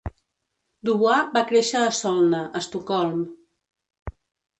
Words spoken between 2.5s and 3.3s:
Estocolm.